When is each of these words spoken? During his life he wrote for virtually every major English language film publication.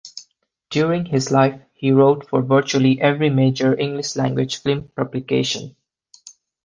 During 0.71 1.05
his 1.05 1.29
life 1.29 1.61
he 1.75 1.91
wrote 1.91 2.27
for 2.27 2.41
virtually 2.41 2.99
every 2.99 3.29
major 3.29 3.77
English 3.79 4.15
language 4.15 4.57
film 4.57 4.87
publication. 4.95 5.75